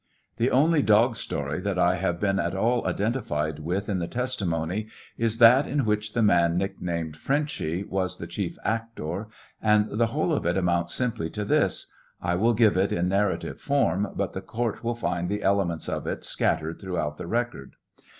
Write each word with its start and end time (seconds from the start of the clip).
The 0.37 0.49
only 0.49 0.81
dog 0.81 1.15
story 1.15 1.61
that 1.61 1.77
I 1.77 1.97
have 1.97 2.19
been 2.19 2.39
at 2.39 2.55
all 2.55 2.87
identified 2.87 3.59
with 3.59 3.87
in 3.87 3.99
the 3.99 4.07
testimony 4.07 4.87
is 5.15 5.37
that 5.37 5.67
in 5.67 5.85
which 5.85 6.13
the 6.13 6.23
man 6.23 6.57
nick 6.57 6.81
named" 6.81 7.15
Frenchy" 7.17 7.83
was 7.83 8.17
the 8.17 8.25
chief 8.25 8.57
actor, 8.65 9.27
and 9.61 9.99
the 9.99 10.07
whole 10.07 10.33
of 10.33 10.43
it 10.47 10.57
amounts 10.57 10.95
simply 10.95 11.29
to 11.29 11.45
this: 11.45 11.85
I 12.19 12.33
will 12.33 12.55
give 12.55 12.77
it 12.77 12.91
in 12.91 13.09
narrative 13.09 13.61
form, 13.61 14.07
but 14.15 14.33
the 14.33 14.41
court 14.41 14.83
will 14.83 14.95
find 14.95 15.29
the 15.29 15.43
elements 15.43 15.87
of 15.87 16.07
it 16.07 16.23
scattered 16.25 16.81
throughout 16.81 17.17
the 17.17 17.27
record. 17.27 17.73